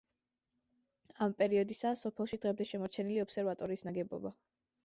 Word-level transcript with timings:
ამ 1.25 1.35
პერიოდისაა 1.41 1.99
სოფელში 2.01 2.39
დღემდე 2.47 2.67
შემორჩენილი 2.71 3.23
ობსერვატორიის 3.27 3.87
ნაგებობა. 3.91 4.37